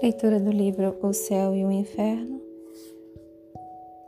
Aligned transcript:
Leitura 0.00 0.38
do 0.38 0.52
livro 0.52 0.96
O 1.02 1.12
Céu 1.12 1.56
e 1.56 1.64
o 1.64 1.72
Inferno, 1.72 2.40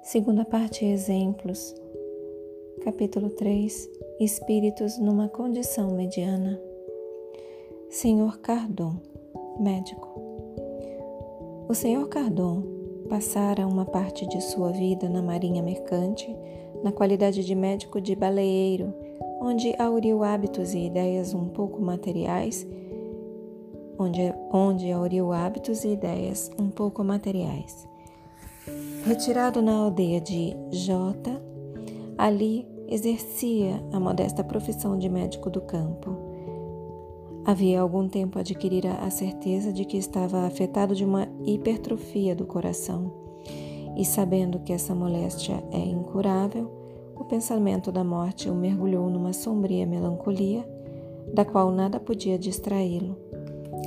segunda 0.02 0.44
parte 0.44 0.84
Exemplos, 0.84 1.74
capítulo 2.84 3.28
3 3.30 3.90
Espíritos 4.20 4.98
numa 4.98 5.28
condição 5.28 5.90
mediana. 5.90 6.60
Senhor 7.88 8.38
Cardon, 8.38 8.94
médico. 9.58 10.08
O 11.68 11.74
senhor 11.74 12.08
Cardon 12.08 12.62
passara 13.08 13.66
uma 13.66 13.84
parte 13.84 14.28
de 14.28 14.40
sua 14.40 14.70
vida 14.70 15.08
na 15.08 15.20
marinha 15.20 15.60
mercante, 15.60 16.32
na 16.84 16.92
qualidade 16.92 17.44
de 17.44 17.54
médico 17.56 18.00
de 18.00 18.14
baleeiro, 18.14 18.94
onde 19.40 19.74
auriu 19.76 20.22
hábitos 20.22 20.72
e 20.72 20.86
ideias 20.86 21.34
um 21.34 21.48
pouco 21.48 21.82
materiais 21.82 22.64
onde, 24.00 24.34
onde 24.50 24.90
auriu 24.90 25.30
hábitos 25.30 25.84
e 25.84 25.88
ideias 25.88 26.50
um 26.58 26.70
pouco 26.70 27.04
materiais. 27.04 27.86
Retirado 29.04 29.60
na 29.60 29.72
aldeia 29.72 30.20
de 30.20 30.56
J, 30.70 31.30
ali 32.16 32.66
exercia 32.88 33.82
a 33.92 34.00
modesta 34.00 34.42
profissão 34.42 34.98
de 34.98 35.08
médico 35.08 35.50
do 35.50 35.60
campo. 35.60 36.16
Havia 37.44 37.80
algum 37.80 38.08
tempo 38.08 38.38
adquirira 38.38 38.94
a 38.94 39.10
certeza 39.10 39.72
de 39.72 39.84
que 39.84 39.96
estava 39.96 40.46
afetado 40.46 40.94
de 40.94 41.04
uma 41.04 41.28
hipertrofia 41.44 42.34
do 42.34 42.46
coração, 42.46 43.12
e 43.96 44.04
sabendo 44.04 44.60
que 44.60 44.72
essa 44.72 44.94
moléstia 44.94 45.62
é 45.72 45.78
incurável, 45.78 46.70
o 47.16 47.24
pensamento 47.24 47.92
da 47.92 48.02
morte 48.02 48.48
o 48.48 48.54
mergulhou 48.54 49.10
numa 49.10 49.32
sombria 49.32 49.86
melancolia, 49.86 50.66
da 51.34 51.44
qual 51.44 51.70
nada 51.70 52.00
podia 52.00 52.38
distraí-lo 52.38 53.30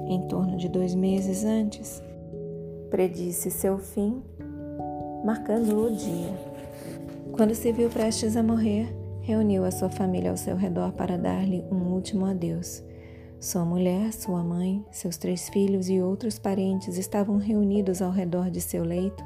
em 0.07 0.27
torno 0.27 0.57
de 0.57 0.67
dois 0.69 0.95
meses 0.95 1.43
antes, 1.43 2.01
predisse 2.89 3.49
seu 3.49 3.77
fim, 3.77 4.21
marcando 5.23 5.87
o 5.87 5.95
dia. 5.95 6.53
Quando 7.31 7.55
se 7.55 7.71
viu 7.71 7.89
prestes 7.89 8.37
a 8.37 8.43
morrer, 8.43 8.95
reuniu 9.21 9.65
a 9.65 9.71
sua 9.71 9.89
família 9.89 10.29
ao 10.29 10.37
seu 10.37 10.55
redor 10.55 10.91
para 10.91 11.17
dar-lhe 11.17 11.65
um 11.71 11.93
último 11.93 12.25
adeus. 12.25 12.83
Sua 13.39 13.65
mulher, 13.65 14.13
sua 14.13 14.43
mãe, 14.43 14.85
seus 14.91 15.17
três 15.17 15.49
filhos 15.49 15.89
e 15.89 15.99
outros 15.99 16.37
parentes 16.37 16.97
estavam 16.97 17.37
reunidos 17.37 18.01
ao 18.01 18.11
redor 18.11 18.49
de 18.49 18.61
seu 18.61 18.83
leito. 18.83 19.23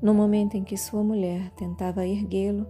No 0.00 0.14
momento 0.14 0.56
em 0.56 0.62
que 0.62 0.76
sua 0.76 1.02
mulher 1.02 1.50
tentava 1.56 2.06
erguê-lo, 2.06 2.66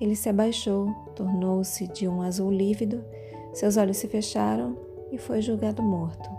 ele 0.00 0.14
se 0.14 0.28
abaixou, 0.28 0.92
tornou-se 1.14 1.86
de 1.88 2.08
um 2.08 2.22
azul 2.22 2.50
lívido, 2.50 3.04
seus 3.52 3.76
olhos 3.76 3.96
se 3.96 4.06
fecharam 4.06 4.76
e 5.10 5.18
foi 5.18 5.42
julgado 5.42 5.82
morto. 5.82 6.37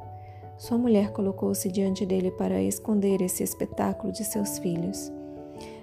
Sua 0.59 0.77
mulher 0.77 1.13
colocou-se 1.13 1.71
diante 1.71 2.05
dele 2.05 2.31
para 2.31 2.61
esconder 2.61 3.21
esse 3.21 3.41
espetáculo 3.41 4.11
de 4.11 4.25
seus 4.25 4.59
filhos. 4.59 5.09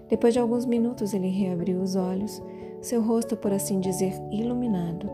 Depois 0.06 0.34
de 0.34 0.38
alguns 0.38 0.66
minutos, 0.66 1.14
ele 1.14 1.28
reabriu 1.28 1.80
os 1.80 1.96
olhos, 1.96 2.42
seu 2.82 3.00
rosto, 3.00 3.38
por 3.38 3.54
assim 3.54 3.80
dizer, 3.80 4.12
iluminado. 4.30 5.08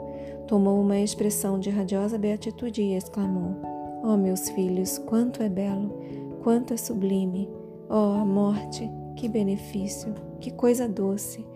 Tomou 0.49 0.81
uma 0.81 0.99
expressão 0.99 1.61
de 1.61 1.71
radiosa 1.71 2.19
beatitude 2.19 2.83
e 2.83 2.97
exclamou: 2.97 3.55
Oh, 4.03 4.17
meus 4.17 4.49
filhos, 4.49 4.99
quanto 4.99 5.45
é 5.45 5.49
belo, 5.49 5.97
quanto 6.43 6.75
é 6.75 6.77
sublime! 6.77 7.49
Oh, 7.89 8.21
a 8.21 8.25
morte, 8.25 8.91
que 9.15 9.29
benefício, 9.29 10.13
que 10.41 10.51
coisa 10.51 10.89
doce! 10.89 11.47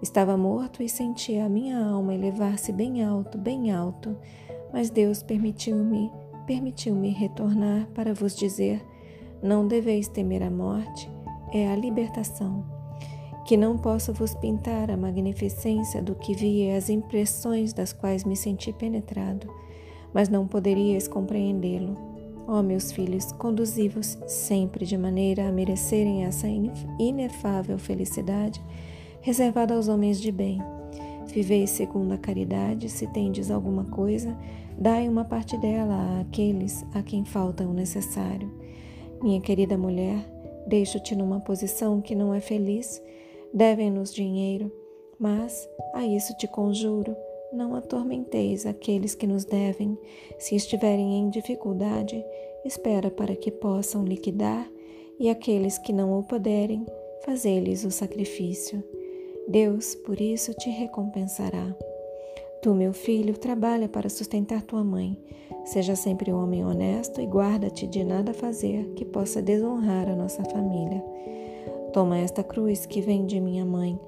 Estava 0.00 0.38
morto 0.38 0.82
e 0.82 0.88
sentia 0.88 1.44
a 1.44 1.50
minha 1.50 1.78
alma 1.84 2.14
elevar-se 2.14 2.72
bem 2.72 3.04
alto, 3.04 3.36
bem 3.36 3.70
alto, 3.70 4.16
mas 4.72 4.88
Deus 4.88 5.22
permitiu-me 5.22 6.10
permitiu-me 6.46 7.10
retornar 7.10 7.86
para 7.94 8.14
vos 8.14 8.36
dizer: 8.36 8.84
não 9.42 9.66
deveis 9.66 10.08
temer 10.08 10.42
a 10.42 10.50
morte, 10.50 11.10
é 11.52 11.70
a 11.70 11.76
libertação. 11.76 12.64
Que 13.44 13.56
não 13.56 13.76
posso 13.76 14.12
vos 14.12 14.34
pintar 14.34 14.90
a 14.90 14.96
magnificência 14.96 16.00
do 16.00 16.14
que 16.14 16.32
vi 16.34 16.64
e 16.64 16.70
as 16.70 16.88
impressões 16.88 17.72
das 17.72 17.92
quais 17.92 18.24
me 18.24 18.36
senti 18.36 18.72
penetrado, 18.72 19.52
mas 20.14 20.28
não 20.28 20.46
poderíeis 20.46 21.08
compreendê-lo. 21.08 21.96
Ó 22.46 22.58
oh, 22.58 22.62
meus 22.62 22.92
filhos, 22.92 23.32
conduzi-vos 23.32 24.18
sempre 24.26 24.84
de 24.84 24.96
maneira 24.96 25.48
a 25.48 25.52
merecerem 25.52 26.24
essa 26.24 26.46
inefável 26.98 27.78
felicidade 27.78 28.62
reservada 29.20 29.74
aos 29.74 29.88
homens 29.88 30.20
de 30.20 30.32
bem. 30.32 30.60
Vivei 31.26 31.66
segundo 31.66 32.12
a 32.12 32.18
caridade, 32.18 32.88
se 32.88 33.06
tendes 33.06 33.50
alguma 33.50 33.84
coisa, 33.84 34.36
Dai 34.78 35.08
uma 35.08 35.24
parte 35.24 35.56
dela 35.56 36.20
àqueles 36.20 36.84
a 36.94 37.02
quem 37.02 37.24
falta 37.24 37.64
o 37.64 37.72
necessário. 37.72 38.50
Minha 39.22 39.40
querida 39.40 39.76
mulher, 39.78 40.18
deixo-te 40.66 41.14
numa 41.14 41.40
posição 41.40 42.00
que 42.00 42.14
não 42.14 42.34
é 42.34 42.40
feliz. 42.40 43.00
Devem-nos 43.52 44.12
dinheiro, 44.12 44.72
mas 45.18 45.68
a 45.94 46.04
isso 46.04 46.36
te 46.36 46.48
conjuro, 46.48 47.14
não 47.52 47.74
atormenteis 47.74 48.66
aqueles 48.66 49.14
que 49.14 49.26
nos 49.26 49.44
devem. 49.44 49.96
Se 50.38 50.56
estiverem 50.56 51.18
em 51.18 51.30
dificuldade, 51.30 52.24
espera 52.64 53.10
para 53.10 53.36
que 53.36 53.50
possam 53.50 54.04
liquidar, 54.04 54.68
e 55.20 55.28
aqueles 55.28 55.78
que 55.78 55.92
não 55.92 56.18
o 56.18 56.24
puderem, 56.24 56.84
fazei-lhes 57.24 57.84
o 57.84 57.90
sacrifício. 57.90 58.82
Deus, 59.48 59.94
por 59.94 60.20
isso, 60.20 60.54
te 60.54 60.70
recompensará. 60.70 61.74
Tu, 62.62 62.72
meu 62.72 62.92
filho, 62.92 63.36
trabalha 63.36 63.88
para 63.88 64.08
sustentar 64.08 64.62
tua 64.62 64.84
mãe. 64.84 65.18
Seja 65.64 65.96
sempre 65.96 66.32
um 66.32 66.42
homem 66.42 66.64
honesto 66.64 67.20
e 67.20 67.26
guarda-te 67.26 67.86
de 67.86 68.04
nada 68.04 68.32
fazer 68.32 68.92
que 68.94 69.04
possa 69.04 69.42
desonrar 69.42 70.08
a 70.08 70.14
nossa 70.14 70.44
família. 70.44 71.02
Toma 71.92 72.18
esta 72.18 72.42
cruz 72.42 72.86
que 72.86 73.00
vem 73.00 73.26
de 73.26 73.40
minha 73.40 73.64
mãe. 73.64 73.98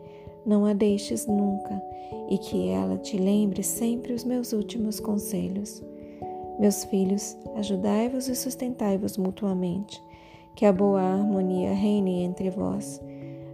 Não 0.46 0.64
a 0.64 0.72
deixes 0.72 1.26
nunca 1.26 1.82
e 2.28 2.38
que 2.38 2.68
ela 2.68 2.96
te 2.96 3.16
lembre 3.16 3.62
sempre 3.62 4.12
os 4.12 4.24
meus 4.24 4.52
últimos 4.52 5.00
conselhos. 5.00 5.82
Meus 6.58 6.84
filhos, 6.84 7.36
ajudai-vos 7.56 8.28
e 8.28 8.36
sustentai-vos 8.36 9.16
mutuamente. 9.16 10.00
Que 10.54 10.64
a 10.64 10.72
boa 10.72 11.00
harmonia 11.00 11.72
reine 11.72 12.22
entre 12.22 12.50
vós. 12.50 13.00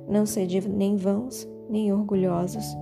Não 0.06 0.26
sede 0.26 0.68
nem 0.68 0.96
vãos, 0.96 1.48
nem 1.70 1.92
orgulhosos 1.92 2.76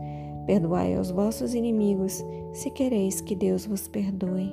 Perdoai 0.48 0.94
aos 0.94 1.10
vossos 1.10 1.54
inimigos, 1.54 2.24
se 2.54 2.70
quereis 2.70 3.20
que 3.20 3.34
Deus 3.34 3.66
vos 3.66 3.86
perdoe. 3.86 4.50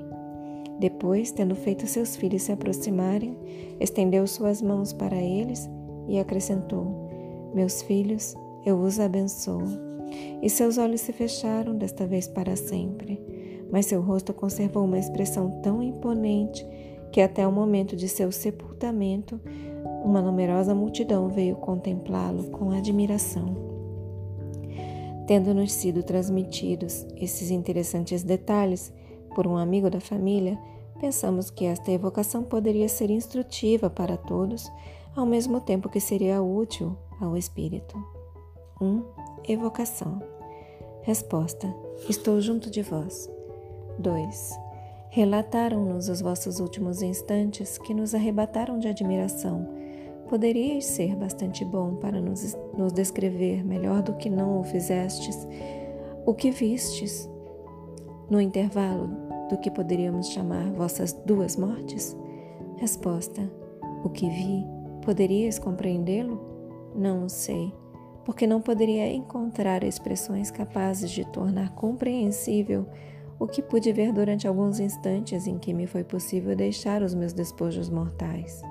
Depois, 0.78 1.32
tendo 1.32 1.56
feito 1.56 1.88
seus 1.88 2.18
filhos 2.18 2.42
se 2.42 2.52
aproximarem, 2.52 3.38
estendeu 3.80 4.28
suas 4.28 4.62
mãos 4.62 4.92
para 4.92 5.16
eles 5.16 5.70
e 6.10 6.20
acrescentou: 6.20 7.10
Meus 7.54 7.82
filhos, 7.82 8.36
eu 8.66 8.78
vos 8.78 9.00
abençoo. 9.00 9.64
E 10.42 10.50
seus 10.50 10.78
olhos 10.78 11.00
se 11.00 11.14
fecharam, 11.14 11.78
desta 11.78 12.06
vez 12.06 12.28
para 12.28 12.58
sempre. 12.58 13.18
Mas 13.72 13.86
seu 13.86 14.02
rosto 14.02 14.34
conservou 14.34 14.84
uma 14.84 15.00
expressão 15.00 15.62
tão 15.62 15.82
imponente 15.82 16.68
que, 17.10 17.22
até 17.22 17.48
o 17.48 17.54
momento 17.54 17.96
de 17.96 18.10
seu 18.10 18.34
sepultamento, 18.34 19.40
uma 20.04 20.22
numerosa 20.22 20.76
multidão 20.76 21.30
veio 21.30 21.56
contemplá-lo 21.56 22.50
com 22.50 22.72
admiração. 22.72 23.75
Tendo-nos 25.28 25.72
sido 25.72 26.04
transmitidos 26.04 27.06
esses 27.16 27.50
interessantes 27.50 28.24
detalhes 28.24 28.94
por 29.34 29.48
um 29.48 29.58
amigo 29.58 29.90
da 29.90 30.00
família, 30.00 30.58
pensamos 31.00 31.50
que 31.50 31.66
esta 31.66 31.92
evocação 31.92 32.44
poderia 32.44 32.88
ser 32.88 33.10
instrutiva 33.10 33.90
para 33.90 34.18
todos, 34.18 34.72
ao 35.16 35.26
mesmo 35.26 35.60
tempo 35.60 35.90
que 35.90 36.00
seria 36.00 36.42
útil 36.42 36.96
ao 37.20 37.36
espírito. 37.36 37.98
1. 38.80 38.86
Um, 38.86 39.04
evocação. 39.48 40.22
Resposta: 41.02 41.74
Estou 42.08 42.40
junto 42.40 42.70
de 42.70 42.82
vós. 42.82 43.30
2. 44.00 44.52
Relataram-nos 45.10 46.10
os 46.10 46.20
vossos 46.22 46.60
últimos 46.60 47.02
instantes 47.02 47.78
que 47.78 47.94
nos 47.94 48.14
arrebataram 48.14 48.78
de 48.78 48.88
admiração 48.88 49.85
Poderíeis 50.30 50.86
ser 50.86 51.16
bastante 51.16 51.64
bom 51.64 51.96
para 51.96 52.20
nos, 52.20 52.58
nos 52.78 52.92
descrever 52.92 53.64
melhor 53.64 54.02
do 54.02 54.16
que 54.16 54.30
não 54.30 54.60
o 54.60 54.64
fizestes, 54.64 55.48
o 56.26 56.34
que 56.34 56.50
vistes 56.50 57.30
no 58.30 58.42
intervalo 58.42 59.08
do 59.50 59.58
que 59.58 59.70
poderíamos 59.70 60.30
chamar 60.30 60.72
vossas 60.72 61.14
duas 61.26 61.56
mortes? 61.56 62.18
Resposta: 62.78 63.42
O 64.04 64.10
que 64.10 64.28
vi, 64.28 64.66
poderias 65.04 65.60
compreendê-lo? 65.60 66.42
Não 66.96 67.26
o 67.26 67.30
sei, 67.30 67.72
porque 68.26 68.48
não 68.48 68.62
poderia 68.62 69.14
encontrar 69.14 69.84
expressões 69.84 70.50
capazes 70.50 71.12
de 71.12 71.24
tornar 71.26 71.76
compreensível 71.76 72.88
o 73.40 73.46
que 73.46 73.62
pude 73.62 73.92
ver 73.92 74.12
durante 74.14 74.48
alguns 74.48 74.80
instantes 74.80 75.46
em 75.46 75.60
que 75.60 75.74
me 75.74 75.86
foi 75.86 76.04
possível 76.04 76.56
deixar 76.56 77.04
os 77.04 77.14
meus 77.14 77.34
despojos 77.34 77.90
mortais. 77.90 78.62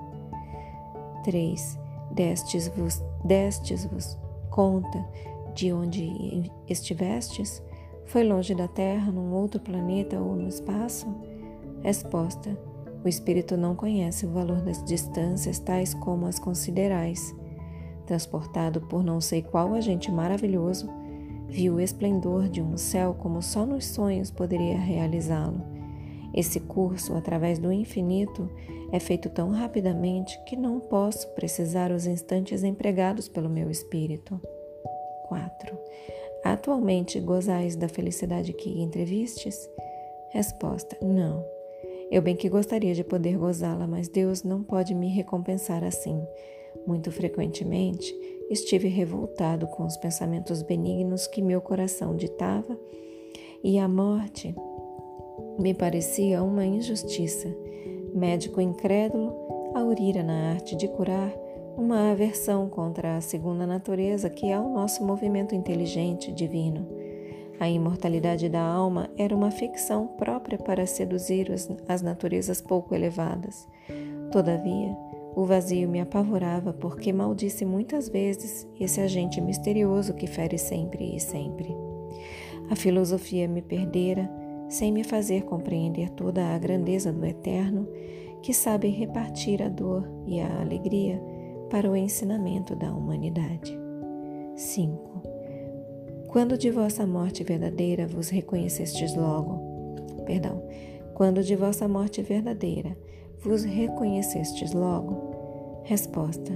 3. 1.24 1.78
Destes-vos, 2.12 3.02
destes-vos 3.24 4.16
conta 4.50 5.04
de 5.54 5.72
onde 5.72 6.50
estivestes? 6.68 7.62
Foi 8.06 8.22
longe 8.22 8.54
da 8.54 8.68
Terra, 8.68 9.10
num 9.10 9.32
outro 9.32 9.58
planeta 9.58 10.20
ou 10.20 10.36
no 10.36 10.46
espaço? 10.46 11.06
Resposta: 11.82 12.56
O 13.04 13.08
espírito 13.08 13.56
não 13.56 13.74
conhece 13.74 14.26
o 14.26 14.30
valor 14.30 14.60
das 14.60 14.84
distâncias 14.84 15.58
tais 15.58 15.94
como 15.94 16.26
as 16.26 16.38
considerais. 16.38 17.34
Transportado 18.06 18.82
por 18.82 19.02
não 19.02 19.20
sei 19.20 19.42
qual 19.42 19.74
agente 19.74 20.12
maravilhoso, 20.12 20.88
viu 21.48 21.74
o 21.74 21.80
esplendor 21.80 22.48
de 22.48 22.60
um 22.60 22.76
céu 22.76 23.14
como 23.14 23.40
só 23.40 23.64
nos 23.64 23.86
sonhos 23.86 24.30
poderia 24.30 24.78
realizá-lo. 24.78 25.73
Esse 26.34 26.58
curso, 26.58 27.14
através 27.14 27.58
do 27.58 27.72
infinito, 27.72 28.50
é 28.90 28.98
feito 28.98 29.30
tão 29.30 29.50
rapidamente 29.50 30.36
que 30.44 30.56
não 30.56 30.80
posso 30.80 31.28
precisar 31.34 31.92
os 31.92 32.06
instantes 32.06 32.64
empregados 32.64 33.28
pelo 33.28 33.48
meu 33.48 33.70
espírito. 33.70 34.40
4. 35.28 35.78
Atualmente 36.44 37.20
gozais 37.20 37.76
da 37.76 37.88
felicidade 37.88 38.52
que 38.52 38.82
entrevistes? 38.82 39.56
Resposta: 40.30 40.96
Não. 41.00 41.44
Eu 42.10 42.20
bem 42.20 42.36
que 42.36 42.48
gostaria 42.48 42.94
de 42.94 43.04
poder 43.04 43.38
gozá-la, 43.38 43.86
mas 43.86 44.08
Deus 44.08 44.42
não 44.42 44.62
pode 44.62 44.94
me 44.94 45.08
recompensar 45.08 45.82
assim. 45.84 46.20
Muito 46.86 47.10
frequentemente 47.10 48.12
estive 48.50 48.88
revoltado 48.88 49.66
com 49.68 49.86
os 49.86 49.96
pensamentos 49.96 50.62
benignos 50.62 51.26
que 51.26 51.40
meu 51.40 51.60
coração 51.60 52.14
ditava 52.14 52.78
e 53.62 53.78
a 53.78 53.88
morte 53.88 54.54
me 55.58 55.72
parecia 55.74 56.42
uma 56.42 56.64
injustiça. 56.64 57.48
Médico 58.14 58.60
incrédulo, 58.60 59.34
aurira 59.74 60.22
na 60.22 60.50
arte 60.52 60.76
de 60.76 60.88
curar 60.88 61.32
uma 61.76 62.12
aversão 62.12 62.68
contra 62.68 63.16
a 63.16 63.20
segunda 63.20 63.66
natureza 63.66 64.30
que 64.30 64.50
é 64.50 64.58
o 64.58 64.68
nosso 64.68 65.04
movimento 65.04 65.54
inteligente 65.54 66.32
divino. 66.32 66.86
A 67.58 67.68
imortalidade 67.68 68.48
da 68.48 68.62
alma 68.62 69.10
era 69.16 69.34
uma 69.34 69.50
ficção 69.50 70.06
própria 70.06 70.58
para 70.58 70.86
seduzir 70.86 71.50
as 71.88 72.02
naturezas 72.02 72.60
pouco 72.60 72.94
elevadas. 72.94 73.68
Todavia, 74.30 74.96
o 75.36 75.44
vazio 75.44 75.88
me 75.88 76.00
apavorava 76.00 76.72
porque 76.72 77.12
maldisse 77.12 77.64
muitas 77.64 78.08
vezes 78.08 78.68
esse 78.78 79.00
agente 79.00 79.40
misterioso 79.40 80.14
que 80.14 80.26
fere 80.26 80.58
sempre 80.58 81.16
e 81.16 81.20
sempre. 81.20 81.74
A 82.70 82.76
filosofia 82.76 83.48
me 83.48 83.60
perdera 83.60 84.30
sem 84.74 84.90
me 84.90 85.04
fazer 85.04 85.44
compreender 85.44 86.10
toda 86.10 86.44
a 86.48 86.58
grandeza 86.58 87.12
do 87.12 87.24
Eterno, 87.24 87.86
que 88.42 88.52
sabe 88.52 88.88
repartir 88.88 89.62
a 89.62 89.68
dor 89.68 90.04
e 90.26 90.40
a 90.40 90.60
alegria 90.60 91.22
para 91.70 91.88
o 91.88 91.94
ensinamento 91.94 92.74
da 92.74 92.92
humanidade. 92.92 93.78
5. 94.56 95.22
Quando 96.26 96.58
de 96.58 96.72
vossa 96.72 97.06
morte 97.06 97.44
verdadeira 97.44 98.04
vos 98.08 98.28
reconhecestes 98.28 99.14
logo, 99.14 100.24
perdão, 100.26 100.60
quando 101.14 101.44
de 101.44 101.54
vossa 101.54 101.86
morte 101.86 102.20
verdadeira 102.20 102.96
vos 103.44 103.62
reconhecestes 103.62 104.72
logo? 104.72 105.82
Resposta: 105.84 106.52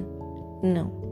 Não. 0.61 1.07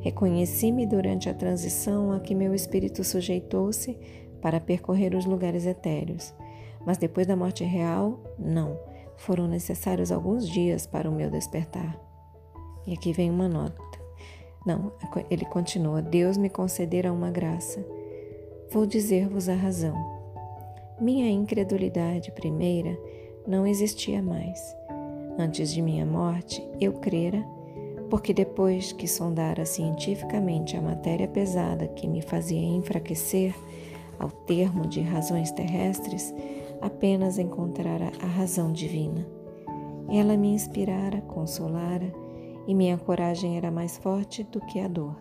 Reconheci-me 0.00 0.86
durante 0.86 1.28
a 1.28 1.34
transição 1.34 2.12
a 2.12 2.20
que 2.20 2.34
meu 2.34 2.54
espírito 2.54 3.04
sujeitou-se 3.04 3.98
para 4.40 4.60
percorrer 4.60 5.14
os 5.14 5.24
lugares 5.24 5.66
etéreos, 5.66 6.32
mas 6.86 6.96
depois 6.96 7.26
da 7.26 7.36
morte 7.36 7.64
real, 7.64 8.20
não. 8.38 8.78
Foram 9.16 9.46
necessários 9.46 10.12
alguns 10.12 10.48
dias 10.48 10.86
para 10.86 11.10
o 11.10 11.14
meu 11.14 11.30
despertar. 11.30 11.98
E 12.86 12.94
aqui 12.94 13.12
vem 13.12 13.30
uma 13.30 13.48
nota. 13.48 13.82
Não, 14.64 14.92
ele 15.28 15.44
continua: 15.44 16.00
Deus 16.00 16.36
me 16.36 16.48
concedera 16.48 17.12
uma 17.12 17.30
graça 17.30 17.84
Vou 18.68 18.84
dizer-vos 18.84 19.48
a 19.48 19.54
razão. 19.54 19.94
Minha 21.00 21.30
incredulidade 21.30 22.32
primeira 22.32 22.98
não 23.46 23.64
existia 23.64 24.20
mais. 24.20 24.60
Antes 25.38 25.72
de 25.72 25.80
minha 25.80 26.04
morte, 26.04 26.66
eu 26.80 26.94
crera, 26.94 27.44
porque 28.10 28.34
depois 28.34 28.92
que 28.92 29.06
sondara 29.06 29.64
cientificamente 29.64 30.76
a 30.76 30.82
matéria 30.82 31.28
pesada 31.28 31.86
que 31.86 32.08
me 32.08 32.20
fazia 32.20 32.60
enfraquecer, 32.60 33.54
ao 34.18 34.30
termo 34.30 34.86
de 34.86 35.00
razões 35.00 35.52
terrestres, 35.52 36.34
apenas 36.80 37.38
encontrara 37.38 38.12
a 38.22 38.26
razão 38.26 38.72
divina. 38.72 39.26
Ela 40.08 40.36
me 40.36 40.48
inspirara, 40.48 41.20
consolara, 41.22 42.12
e 42.66 42.74
minha 42.74 42.96
coragem 42.96 43.56
era 43.56 43.70
mais 43.70 43.96
forte 43.96 44.44
do 44.44 44.60
que 44.60 44.80
a 44.80 44.88
dor. 44.88 45.16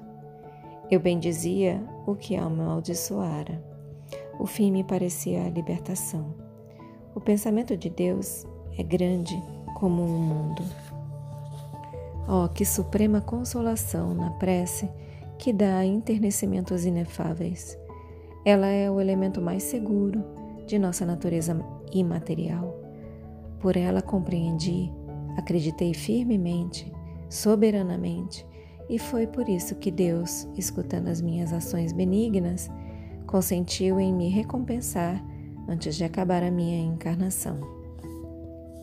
Eu 0.90 1.00
bendizia 1.00 1.82
o 2.06 2.16
que 2.16 2.36
amaldiçoara. 2.36 3.64
O 4.40 4.46
fim 4.46 4.72
me 4.72 4.84
parecia 4.84 5.46
a 5.46 5.50
libertação. 5.50 6.36
O 7.16 7.20
pensamento 7.20 7.76
de 7.76 7.90
Deus 7.90 8.46
é 8.78 8.84
grande 8.84 9.42
como 9.76 10.04
um 10.04 10.20
mundo. 10.20 10.64
Oh, 12.28 12.50
que 12.50 12.66
suprema 12.66 13.22
consolação 13.22 14.14
na 14.14 14.32
prece 14.32 14.90
que 15.38 15.54
dá 15.54 15.86
enternecimentos 15.86 16.86
inefáveis. 16.86 17.78
Ela 18.44 18.68
é 18.68 18.90
o 18.90 19.00
elemento 19.00 19.42
mais 19.42 19.64
seguro 19.64 20.24
de 20.66 20.80
nossa 20.80 21.06
natureza 21.06 21.58
imaterial. 21.94 22.80
Por 23.60 23.78
ela 23.78 24.02
compreendi, 24.02 24.92
acreditei 25.38 25.94
firmemente, 25.94 26.92
soberanamente 27.30 28.46
e 28.90 29.00
foi 29.00 29.26
por 29.26 29.50
isso 29.50 29.76
que 29.76 29.90
Deus, 29.90 30.48
escutando 30.56 31.08
as 31.08 31.22
minhas 31.22 31.52
ações 31.52 31.92
benignas, 31.92 32.70
consentiu 33.26 34.00
em 34.00 34.14
me 34.14 34.30
recompensar 34.30 35.24
antes 35.68 35.96
de 35.96 36.04
acabar 36.04 36.44
a 36.44 36.52
minha 36.52 36.80
encarnação. 36.80 37.60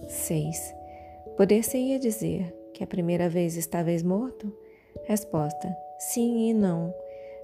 6. 0.08 0.75
Poder-se-ia 1.37 1.99
dizer 1.99 2.52
que 2.75 2.82
a 2.82 2.87
primeira 2.87 3.28
vez 3.28 3.56
estáveis 3.56 4.02
morto? 4.02 4.52
Resposta: 5.05 5.75
sim 5.99 6.50
e 6.50 6.55
não. 6.55 6.93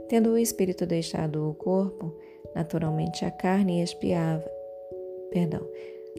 Tendo 0.08 0.30
o 0.30 0.38
espírito 0.38 0.84
deixado 0.84 1.48
o 1.48 1.54
corpo, 1.54 2.14
naturalmente 2.54 3.24
a 3.24 3.30
carne 3.30 3.82
espiava. 3.82 4.48
Perdão. 5.30 5.66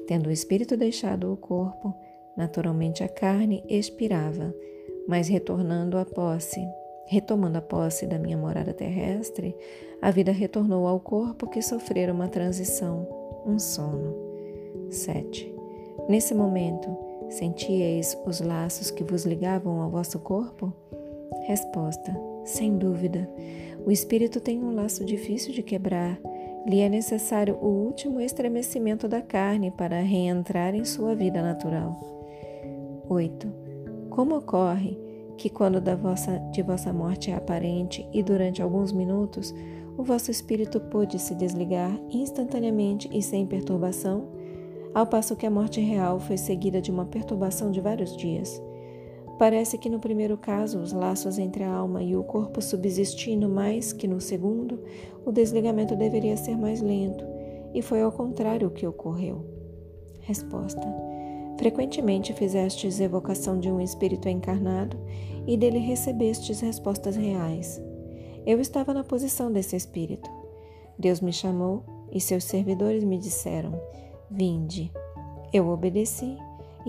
Tendo 0.08 0.28
o 0.28 0.32
espírito 0.32 0.78
deixado 0.78 1.32
o 1.32 1.38
corpo, 1.38 1.94
naturalmente 2.36 3.04
a 3.04 3.08
carne 3.08 3.64
expirava 3.68 4.54
mas 5.10 5.28
retornando 5.28 5.98
à 5.98 6.06
posse, 6.06 6.62
retomando 7.08 7.58
a 7.58 7.62
posse 7.62 8.06
da 8.06 8.20
minha 8.20 8.38
morada 8.38 8.72
terrestre, 8.76 9.56
a 10.00 10.12
vida 10.12 10.32
retornou 10.32 10.86
ao 10.86 11.00
corpo 11.00 11.50
que 11.50 11.64
sofrera 11.64 12.14
uma 12.14 12.28
transição, 12.28 13.08
um 13.44 13.58
sono. 13.58 14.16
7. 14.92 15.52
Nesse 16.08 16.36
momento, 16.36 16.96
sentíeis 17.28 18.16
os 18.24 18.40
laços 18.40 18.92
que 18.92 19.04
vos 19.04 19.26
ligavam 19.26 19.82
ao 19.82 19.90
vosso 19.90 20.20
corpo? 20.20 20.72
Resposta: 21.48 22.16
Sem 22.50 22.80
dúvida. 22.80 23.30
O 23.86 23.92
espírito 23.92 24.42
tem 24.42 24.60
um 24.60 24.74
laço 24.74 25.06
difícil 25.06 25.54
de 25.54 25.62
quebrar. 25.62 26.20
Lhe 26.66 26.80
é 26.80 26.90
necessário 26.90 27.56
o 27.62 27.68
último 27.68 28.20
estremecimento 28.20 29.08
da 29.08 29.22
carne 29.22 29.70
para 29.70 30.02
reentrar 30.02 30.74
em 30.74 30.84
sua 30.84 31.14
vida 31.14 31.44
natural. 31.44 31.96
8. 33.08 33.48
Como 34.10 34.36
ocorre 34.36 34.98
que, 35.38 35.48
quando 35.48 35.80
da 35.80 35.96
vossa, 35.96 36.40
de 36.52 36.64
vossa 36.64 36.92
morte 36.92 37.30
é 37.30 37.36
aparente 37.36 38.10
e 38.12 38.24
durante 38.24 38.64
alguns 38.64 38.92
minutos, 38.92 39.54
o 39.96 40.04
vosso 40.04 40.32
espírito 40.32 40.80
pôde 40.80 41.20
se 41.20 41.36
desligar 41.36 41.92
instantaneamente 42.10 43.08
e 43.14 43.22
sem 43.22 43.46
perturbação, 43.46 44.28
ao 44.92 45.06
passo 45.06 45.36
que 45.36 45.46
a 45.46 45.52
morte 45.52 45.80
real 45.80 46.20
foi 46.20 46.36
seguida 46.36 46.82
de 46.82 46.90
uma 46.90 47.06
perturbação 47.06 47.70
de 47.70 47.80
vários 47.80 48.18
dias? 48.18 48.60
Parece 49.40 49.78
que 49.78 49.90
no 49.90 50.02
primeiro 50.02 50.38
caso, 50.38 50.80
os 50.80 50.92
laços 50.92 51.40
entre 51.40 51.64
a 51.64 51.74
alma 51.74 52.04
e 52.04 52.14
o 52.14 52.26
corpo 52.26 52.62
subsistindo 52.62 53.48
mais 53.48 53.94
que 53.94 54.06
no 54.06 54.20
segundo, 54.20 54.84
o 55.26 55.32
desligamento 55.32 55.96
deveria 55.96 56.36
ser 56.36 56.58
mais 56.58 56.82
lento, 56.82 57.24
e 57.74 57.82
foi 57.82 58.02
ao 58.02 58.12
contrário 58.12 58.68
o 58.68 58.72
que 58.72 58.86
ocorreu. 58.86 59.46
Resposta: 60.20 60.86
Frequentemente 61.58 62.34
fizestes 62.34 63.00
evocação 63.00 63.58
de 63.58 63.72
um 63.72 63.80
espírito 63.80 64.28
encarnado 64.28 64.98
e 65.48 65.56
dele 65.56 65.80
recebestes 65.80 66.60
respostas 66.60 67.16
reais. 67.16 67.82
Eu 68.46 68.60
estava 68.60 68.94
na 68.94 69.06
posição 69.06 69.50
desse 69.50 69.74
espírito. 69.74 70.30
Deus 70.98 71.22
me 71.22 71.32
chamou 71.32 71.86
e 72.12 72.20
seus 72.20 72.44
servidores 72.44 73.06
me 73.06 73.18
disseram: 73.18 73.72
Vinde. 74.30 74.92
Eu 75.54 75.70
obedeci 75.70 76.38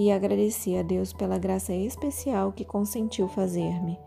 e 0.01 0.11
agradeci 0.11 0.79
a 0.79 0.83
Deus 0.83 1.13
pela 1.13 1.37
graça 1.37 1.75
especial 1.75 2.53
que 2.53 2.65
consentiu 2.65 3.29
fazer-me. 3.29 3.99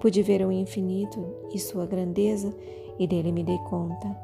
Pude 0.00 0.22
ver 0.22 0.40
o 0.40 0.50
infinito 0.50 1.22
e 1.52 1.58
sua 1.58 1.84
grandeza 1.84 2.56
e 2.98 3.06
dele 3.06 3.30
me 3.30 3.44
dei 3.44 3.58
conta. 3.58 4.16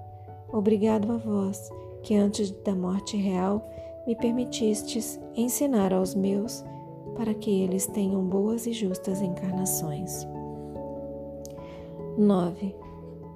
Obrigado 0.51 1.13
a 1.13 1.19
vós, 1.19 1.71
que 2.03 2.15
antes 2.15 2.51
da 2.51 2.75
morte 2.75 3.19
real 3.19 3.63
me 4.07 4.17
permitistes 4.17 5.21
ensinar 5.37 5.93
aos 5.93 6.15
meus 6.15 6.65
para 7.15 7.35
que 7.35 7.61
eles 7.61 7.87
tenham 7.87 8.25
boas 8.25 8.67
e 8.67 8.73
justas 8.73 9.21
encarnações. 9.21 10.27
9. 12.17 12.75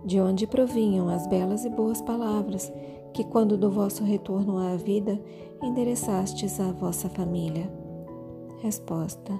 De 0.03 0.19
onde 0.19 0.47
provinham 0.47 1.11
as 1.11 1.27
belas 1.27 1.67
e 1.67 1.69
boas 1.69 2.01
palavras 2.01 2.73
que, 3.17 3.25
quando 3.25 3.57
do 3.57 3.71
vosso 3.71 4.05
retorno 4.05 4.59
à 4.59 4.77
vida, 4.77 5.19
endereçastes 5.63 6.61
à 6.61 6.71
vossa 6.71 7.09
família? 7.09 7.73
Resposta: 8.61 9.33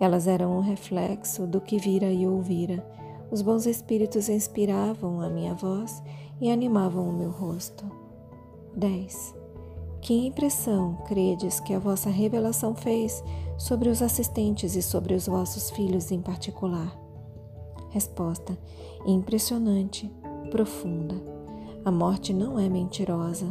Elas 0.00 0.26
eram 0.26 0.56
um 0.56 0.60
reflexo 0.60 1.46
do 1.46 1.60
que 1.60 1.76
vira 1.76 2.10
e 2.10 2.26
ouvira. 2.26 2.82
Os 3.30 3.42
bons 3.42 3.66
espíritos 3.66 4.30
inspiravam 4.30 5.20
a 5.20 5.28
minha 5.28 5.52
voz 5.52 6.02
e 6.40 6.50
animavam 6.50 7.06
o 7.06 7.12
meu 7.12 7.30
rosto. 7.30 7.84
10. 8.74 9.34
Que 10.00 10.28
impressão 10.28 10.96
credes 11.06 11.60
que 11.60 11.74
a 11.74 11.78
vossa 11.78 12.08
revelação 12.08 12.74
fez 12.74 13.22
sobre 13.58 13.90
os 13.90 14.00
assistentes 14.00 14.74
e 14.74 14.80
sobre 14.80 15.12
os 15.12 15.26
vossos 15.26 15.68
filhos 15.70 16.10
em 16.10 16.22
particular? 16.22 16.98
Resposta: 17.90 18.56
impressionante, 19.04 20.10
profunda. 20.50 21.31
A 21.84 21.90
morte 21.90 22.32
não 22.32 22.60
é 22.60 22.68
mentirosa. 22.68 23.46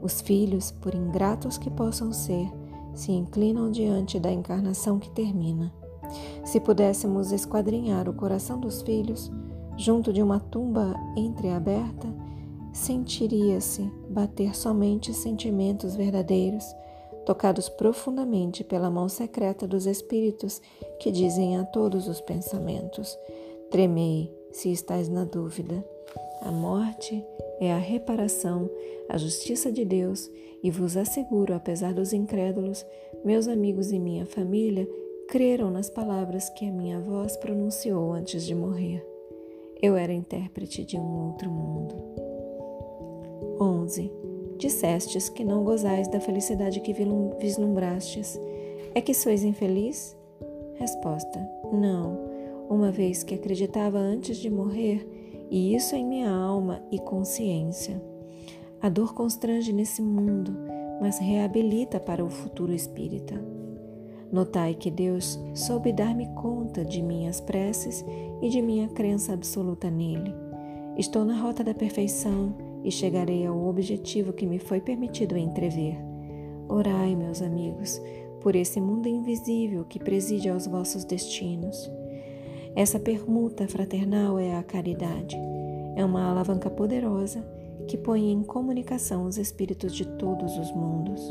Os 0.00 0.20
filhos, 0.20 0.70
por 0.70 0.94
ingratos 0.94 1.58
que 1.58 1.68
possam 1.68 2.12
ser, 2.12 2.48
se 2.94 3.10
inclinam 3.10 3.70
diante 3.70 4.20
da 4.20 4.30
encarnação 4.30 4.98
que 4.98 5.10
termina. 5.10 5.72
Se 6.44 6.60
pudéssemos 6.60 7.32
esquadrinhar 7.32 8.08
o 8.08 8.12
coração 8.12 8.60
dos 8.60 8.82
filhos, 8.82 9.32
junto 9.76 10.12
de 10.12 10.22
uma 10.22 10.38
tumba 10.38 10.94
entreaberta, 11.16 12.06
sentiria-se 12.72 13.82
bater 14.08 14.54
somente 14.54 15.12
sentimentos 15.12 15.96
verdadeiros, 15.96 16.64
tocados 17.26 17.68
profundamente 17.68 18.62
pela 18.62 18.90
mão 18.90 19.08
secreta 19.08 19.66
dos 19.66 19.86
espíritos 19.86 20.62
que 21.00 21.10
dizem 21.10 21.56
a 21.56 21.64
todos 21.64 22.06
os 22.06 22.20
pensamentos: 22.20 23.18
Tremei, 23.70 24.32
se 24.52 24.70
estais 24.70 25.08
na 25.08 25.24
dúvida. 25.24 25.84
A 26.44 26.52
morte 26.52 27.24
é 27.58 27.72
a 27.72 27.78
reparação, 27.78 28.68
a 29.08 29.16
justiça 29.16 29.72
de 29.72 29.82
Deus, 29.82 30.30
e 30.62 30.70
vos 30.70 30.94
asseguro, 30.94 31.54
apesar 31.54 31.94
dos 31.94 32.12
incrédulos, 32.12 32.84
meus 33.24 33.48
amigos 33.48 33.90
e 33.90 33.98
minha 33.98 34.26
família 34.26 34.86
creram 35.26 35.70
nas 35.70 35.88
palavras 35.88 36.50
que 36.50 36.68
a 36.68 36.70
minha 36.70 37.00
voz 37.00 37.34
pronunciou 37.38 38.12
antes 38.12 38.44
de 38.44 38.54
morrer. 38.54 39.02
Eu 39.80 39.96
era 39.96 40.12
intérprete 40.12 40.84
de 40.84 40.98
um 40.98 41.28
outro 41.28 41.50
mundo. 41.50 41.94
11. 43.58 44.12
Dissestes 44.58 45.30
que 45.30 45.44
não 45.44 45.64
gozais 45.64 46.08
da 46.08 46.20
felicidade 46.20 46.80
que 46.80 46.94
vislumbrastes. 47.40 48.38
É 48.94 49.00
que 49.00 49.14
sois 49.14 49.42
infeliz? 49.42 50.14
Resposta: 50.74 51.38
Não, 51.72 52.18
uma 52.68 52.90
vez 52.90 53.22
que 53.22 53.34
acreditava 53.34 53.98
antes 53.98 54.36
de 54.36 54.50
morrer, 54.50 55.06
e 55.50 55.74
isso 55.74 55.94
em 55.94 56.06
minha 56.06 56.30
alma 56.30 56.82
e 56.90 56.98
consciência. 56.98 58.00
A 58.80 58.88
dor 58.88 59.14
constrange 59.14 59.72
nesse 59.72 60.02
mundo, 60.02 60.56
mas 61.00 61.18
reabilita 61.18 61.98
para 61.98 62.24
o 62.24 62.30
futuro 62.30 62.72
espírita. 62.72 63.34
Notai 64.30 64.74
que 64.74 64.90
Deus 64.90 65.38
soube 65.54 65.92
dar-me 65.92 66.26
conta 66.34 66.84
de 66.84 67.00
minhas 67.02 67.40
preces 67.40 68.04
e 68.42 68.48
de 68.48 68.60
minha 68.60 68.88
crença 68.88 69.32
absoluta 69.32 69.90
nele. 69.90 70.34
Estou 70.96 71.24
na 71.24 71.40
rota 71.40 71.62
da 71.62 71.74
perfeição 71.74 72.54
e 72.82 72.90
chegarei 72.90 73.46
ao 73.46 73.66
objetivo 73.66 74.32
que 74.32 74.46
me 74.46 74.58
foi 74.58 74.80
permitido 74.80 75.36
entrever. 75.36 75.96
Orai, 76.68 77.14
meus 77.14 77.42
amigos, 77.42 78.00
por 78.40 78.54
esse 78.54 78.80
mundo 78.80 79.08
invisível 79.08 79.84
que 79.84 79.98
preside 79.98 80.48
aos 80.48 80.66
vossos 80.66 81.04
destinos. 81.04 81.90
Essa 82.76 82.98
permuta 82.98 83.68
fraternal 83.68 84.36
é 84.36 84.56
a 84.56 84.62
caridade. 84.62 85.36
É 85.94 86.04
uma 86.04 86.28
alavanca 86.28 86.68
poderosa 86.68 87.40
que 87.86 87.96
põe 87.96 88.32
em 88.32 88.42
comunicação 88.42 89.26
os 89.26 89.38
espíritos 89.38 89.94
de 89.94 90.04
todos 90.04 90.58
os 90.58 90.72
mundos. 90.72 91.22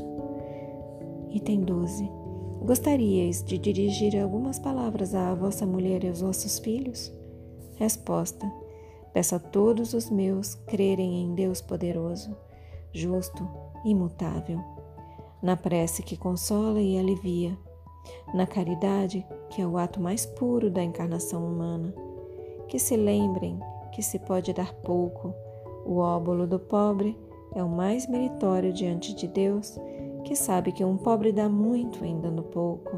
Item 1.32 1.62
12. 1.62 2.10
Gostaríeis 2.62 3.44
de 3.44 3.58
dirigir 3.58 4.18
algumas 4.22 4.58
palavras 4.58 5.14
à 5.14 5.36
vossa 5.36 5.66
mulher 5.66 6.06
e 6.06 6.08
aos 6.08 6.22
vossos 6.22 6.60
filhos? 6.60 7.12
Resposta: 7.76 8.50
Peço 9.12 9.36
a 9.36 9.40
todos 9.40 9.94
os 9.94 10.10
meus 10.10 10.56
crerem 10.56 11.24
em 11.24 11.36
Deus 11.36 11.60
poderoso, 11.60 12.34
justo, 12.94 13.46
imutável, 13.84 14.64
na 15.42 15.58
prece 15.58 16.04
que 16.04 16.16
consola 16.16 16.80
e 16.80 16.98
alivia, 16.98 17.58
na 18.34 18.46
caridade, 18.46 19.26
que 19.50 19.62
é 19.62 19.68
o 19.68 19.78
ato 19.78 20.02
mais 20.02 20.26
puro 20.26 20.70
da 20.70 20.84
encarnação 20.84 21.46
humana, 21.46 21.94
que 22.68 22.80
se 22.80 22.96
lembrem 22.96 23.60
que 23.92 24.02
se 24.02 24.18
pode 24.20 24.52
dar 24.54 24.74
pouco, 24.76 25.34
o 25.86 25.98
óbolo 25.98 26.48
do 26.48 26.60
pobre 26.60 27.18
é 27.54 27.64
o 27.64 27.70
mais 27.70 28.08
meritório 28.08 28.74
diante 28.74 29.14
de 29.14 29.28
Deus 29.28 29.78
que 30.24 30.36
sabe 30.36 30.72
que 30.72 30.84
um 30.84 30.98
pobre 30.98 31.32
dá 31.32 31.50
muito 31.50 32.04
em 32.04 32.20
dando 32.20 32.44
pouco. 32.44 32.98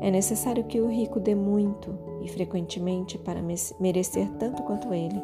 É 0.00 0.10
necessário 0.10 0.64
que 0.64 0.80
o 0.80 0.88
rico 0.88 1.18
dê 1.18 1.34
muito 1.34 1.98
e 2.22 2.28
frequentemente 2.28 3.18
para 3.18 3.42
merecer 3.80 4.30
tanto 4.32 4.62
quanto 4.62 4.92
ele. 4.92 5.20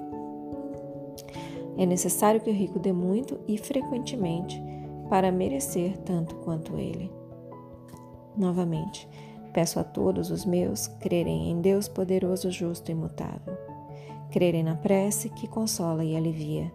É 1.77 1.87
necessário 1.87 2.41
que 2.41 2.51
o 2.51 2.55
rico 2.55 2.79
dê 2.79 2.93
muito 2.93 3.39
e 3.47 3.57
frequentemente 3.59 4.63
para 5.09 5.31
merecer 5.31 5.99
tanto 5.99 6.35
quanto 6.37 6.79
ele. 6.79 7.11
Novamente, 8.37 9.09
peço 9.53 9.79
a 9.79 9.85
todos 9.85 10.31
os 10.31 10.45
meus 10.45 10.87
crerem 10.87 11.51
em 11.51 11.61
Deus 11.61 11.89
poderoso, 11.89 12.51
justo 12.51 12.91
e 12.91 12.93
imutável. 12.93 13.57
Crerem 14.31 14.63
na 14.63 14.75
prece 14.75 15.29
que 15.29 15.47
consola 15.47 16.05
e 16.05 16.17
alivia, 16.17 16.73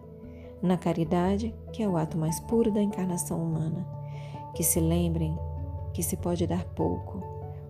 na 0.62 0.76
caridade, 0.76 1.54
que 1.72 1.82
é 1.82 1.88
o 1.88 1.96
ato 1.96 2.16
mais 2.16 2.38
puro 2.40 2.70
da 2.70 2.82
encarnação 2.82 3.42
humana 3.42 3.98
que 4.58 4.64
se 4.64 4.80
lembrem 4.80 5.38
que 5.92 6.02
se 6.02 6.16
pode 6.16 6.44
dar 6.44 6.64
pouco. 6.64 7.22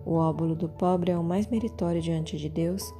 O 0.03 0.15
óbolo 0.15 0.55
do 0.55 0.67
pobre 0.67 1.11
é 1.11 1.17
o 1.17 1.23
mais 1.23 1.45
meritório 1.45 2.01
diante 2.01 2.35
de 2.35 2.49
Deus, 2.49 2.93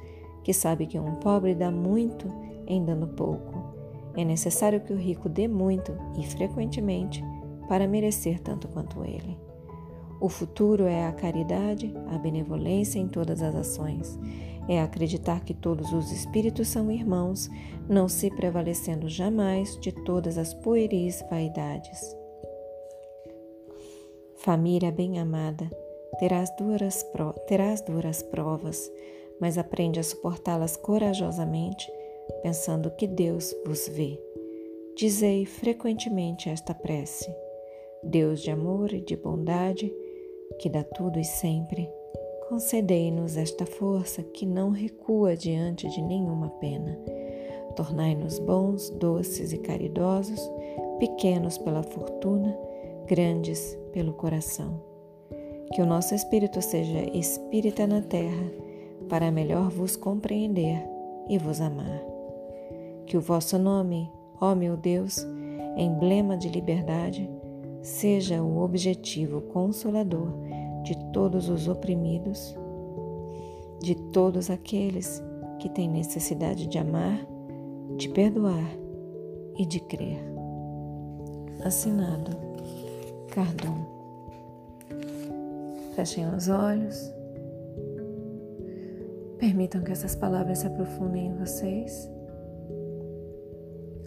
que 0.44 0.52
sabe 0.52 0.86
que 0.86 0.96
um 0.96 1.16
pobre 1.16 1.56
dá 1.56 1.72
muito 1.72 2.28
em 2.68 2.84
dando 2.84 3.08
pouco. 3.08 3.74
É 4.16 4.24
necessário 4.24 4.80
que 4.80 4.92
o 4.92 4.96
rico 4.96 5.28
dê 5.28 5.48
muito 5.48 5.92
e 6.16 6.24
frequentemente 6.24 7.20
para 7.68 7.88
merecer 7.88 8.40
tanto 8.40 8.68
quanto 8.68 9.04
ele. 9.04 9.36
O 10.20 10.28
futuro 10.28 10.84
é 10.84 11.06
a 11.06 11.12
caridade, 11.12 11.92
a 12.08 12.18
benevolência 12.18 12.98
em 12.98 13.08
todas 13.08 13.40
as 13.40 13.54
ações. 13.54 14.18
É 14.68 14.80
acreditar 14.80 15.42
que 15.42 15.54
todos 15.54 15.92
os 15.92 16.12
espíritos 16.12 16.68
são 16.68 16.90
irmãos, 16.90 17.48
não 17.88 18.06
se 18.06 18.30
prevalecendo 18.30 19.08
jamais 19.08 19.80
de 19.80 19.90
todas 19.90 20.36
as 20.36 20.52
pueris 20.52 21.24
vaidades. 21.30 21.98
Família 24.36 24.92
bem-amada, 24.92 25.68
terás 26.18 26.54
duras, 26.56 27.04
terás 27.48 27.80
duras 27.80 28.22
provas, 28.22 28.92
mas 29.40 29.56
aprende 29.56 29.98
a 29.98 30.02
suportá-las 30.02 30.76
corajosamente, 30.76 31.90
pensando 32.42 32.90
que 32.90 33.06
Deus 33.06 33.54
vos 33.66 33.88
vê. 33.88 34.20
Dizei 34.96 35.46
frequentemente 35.46 36.50
esta 36.50 36.74
prece: 36.74 37.34
Deus 38.02 38.42
de 38.42 38.50
amor 38.50 38.92
e 38.92 39.00
de 39.00 39.16
bondade, 39.16 39.92
que 40.58 40.68
dá 40.68 40.82
tudo 40.82 41.18
e 41.18 41.24
sempre, 41.24 41.90
concedei-nos 42.48 43.36
esta 43.36 43.64
força 43.64 44.22
que 44.22 44.44
não 44.44 44.70
recua 44.70 45.36
diante 45.36 45.88
de 45.88 46.02
nenhuma 46.02 46.48
pena. 46.60 46.98
Tornai-nos 47.76 48.38
bons, 48.40 48.90
doces 48.90 49.52
e 49.52 49.58
caridosos, 49.58 50.40
pequenos 50.98 51.56
pela 51.56 51.82
fortuna, 51.82 52.56
grandes 53.06 53.78
pelo 53.92 54.12
coração. 54.12 54.82
Que 55.72 55.80
o 55.80 55.86
nosso 55.86 56.14
espírito 56.14 56.60
seja 56.60 57.00
espírita 57.16 57.86
na 57.86 58.02
terra, 58.02 58.50
para 59.08 59.30
melhor 59.30 59.70
vos 59.70 59.96
compreender 59.96 60.82
e 61.28 61.38
vos 61.38 61.60
amar. 61.60 62.02
Que 63.06 63.16
o 63.16 63.20
vosso 63.20 63.58
nome, 63.58 64.10
ó 64.40 64.54
meu 64.54 64.76
Deus, 64.76 65.24
emblema 65.76 66.36
de 66.36 66.48
liberdade, 66.48 67.30
seja 67.82 68.42
o 68.42 68.62
objetivo 68.62 69.40
consolador 69.40 70.32
de 70.82 70.96
todos 71.12 71.48
os 71.48 71.68
oprimidos, 71.68 72.56
de 73.80 73.94
todos 74.12 74.50
aqueles 74.50 75.22
que 75.58 75.68
têm 75.68 75.88
necessidade 75.88 76.66
de 76.66 76.78
amar, 76.78 77.26
de 77.96 78.08
perdoar 78.08 78.70
e 79.58 79.66
de 79.66 79.80
crer. 79.80 80.18
Assinado 81.64 82.36
Cardon. 83.30 83.86
Fechem 85.94 86.28
os 86.34 86.48
olhos. 86.48 87.12
Permitam 89.38 89.82
que 89.82 89.92
essas 89.92 90.14
palavras 90.14 90.58
se 90.58 90.66
aprofundem 90.66 91.26
em 91.26 91.34
vocês. 91.34 92.10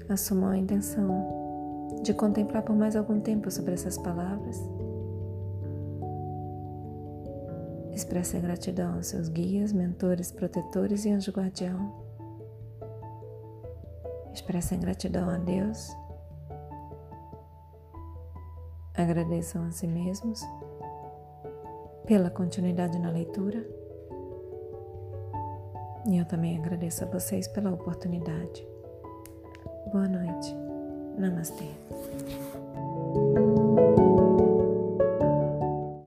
Assumam 0.09 0.49
a 0.49 0.57
intenção 0.57 1.42
de 2.03 2.13
contemplar 2.13 2.63
por 2.63 2.75
mais 2.75 2.95
algum 2.95 3.19
tempo 3.19 3.49
sobre 3.49 3.73
essas 3.73 3.97
palavras. 3.97 4.61
Expressem 7.93 8.41
gratidão 8.41 8.95
aos 8.95 9.07
seus 9.07 9.29
guias, 9.29 9.71
mentores, 9.71 10.31
protetores 10.31 11.05
e 11.05 11.11
anjo 11.11 11.31
guardião. 11.31 12.03
Expressem 14.33 14.79
gratidão 14.79 15.29
a 15.29 15.37
Deus 15.37 15.95
Agradeçam 18.95 19.65
a 19.65 19.71
si 19.71 19.87
mesmos 19.87 20.39
pela 22.05 22.29
continuidade 22.29 22.99
na 22.99 23.09
leitura. 23.09 23.67
E 26.07 26.17
eu 26.17 26.25
também 26.25 26.57
agradeço 26.59 27.03
a 27.03 27.07
vocês 27.07 27.47
pela 27.47 27.71
oportunidade. 27.71 28.67
Boa 29.91 30.07
noite. 30.07 30.62
नमस्ते। 31.19 31.67